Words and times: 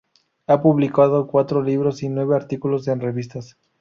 Ha 0.47 0.63
publicado 0.63 1.27
cuatro 1.27 1.61
libros 1.61 2.01
y 2.01 2.09
nueve 2.09 2.35
artículos 2.35 2.87
en 2.87 3.01
revistas. 3.01 3.59